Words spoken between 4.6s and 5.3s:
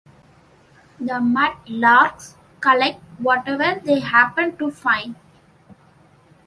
find.